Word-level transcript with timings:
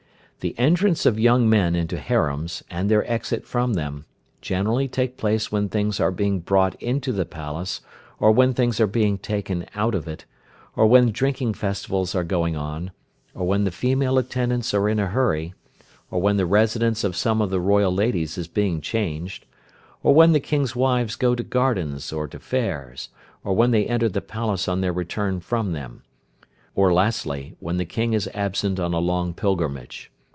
The 0.39 0.57
entrance 0.57 1.05
of 1.05 1.19
young 1.19 1.47
men 1.47 1.75
into 1.75 1.99
harems, 1.99 2.63
and 2.67 2.89
their 2.89 3.07
exit 3.07 3.45
from 3.45 3.73
them, 3.75 4.05
generally 4.41 4.87
take 4.87 5.15
place 5.15 5.51
when 5.51 5.69
things 5.69 5.99
are 5.99 6.09
being 6.09 6.39
brought 6.39 6.73
into 6.81 7.11
the 7.11 7.25
palace, 7.27 7.81
or 8.19 8.31
when 8.31 8.55
things 8.55 8.79
are 8.79 8.87
being 8.87 9.19
taken 9.19 9.67
out 9.75 9.93
of 9.93 10.07
it, 10.07 10.25
or 10.75 10.87
when 10.87 11.11
drinking 11.11 11.53
festivals 11.53 12.15
are 12.15 12.23
going 12.23 12.55
on, 12.55 12.89
or 13.35 13.45
when 13.45 13.65
the 13.65 13.69
female 13.71 14.17
attendants 14.17 14.73
are 14.73 14.89
in 14.89 14.97
a 14.99 15.05
hurry, 15.05 15.53
or 16.09 16.19
when 16.19 16.37
the 16.37 16.47
residence 16.47 17.03
of 17.03 17.15
some 17.15 17.39
of 17.39 17.51
the 17.51 17.59
royal 17.61 17.93
ladies 17.93 18.35
is 18.35 18.47
being 18.47 18.81
changed, 18.81 19.45
or 20.01 20.11
when 20.11 20.31
the 20.31 20.39
King's 20.39 20.75
wives 20.75 21.15
go 21.15 21.35
to 21.35 21.43
gardens, 21.43 22.11
or 22.11 22.27
to 22.27 22.39
fairs, 22.39 23.09
or 23.43 23.53
when 23.55 23.69
they 23.69 23.85
enter 23.85 24.09
the 24.09 24.21
palace 24.21 24.67
on 24.67 24.81
their 24.81 24.91
return 24.91 25.39
from 25.39 25.73
them; 25.73 26.01
or, 26.73 26.91
lastly, 26.91 27.55
when 27.59 27.77
the 27.77 27.85
King 27.85 28.13
is 28.13 28.27
absent 28.33 28.79
on 28.79 28.91
a 28.91 28.97
long 28.97 29.35
pilgrimage. 29.35 30.07